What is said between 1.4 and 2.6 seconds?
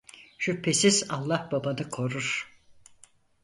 babanı korur.